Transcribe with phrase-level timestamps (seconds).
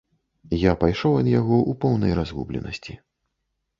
[0.61, 2.93] Я пайшоў ад яго ў поўнай разгубленасці.